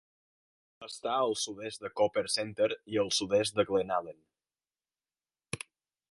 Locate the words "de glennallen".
3.59-4.21